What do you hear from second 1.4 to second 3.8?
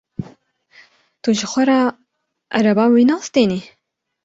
ji xwe ra ereba wî nastînî?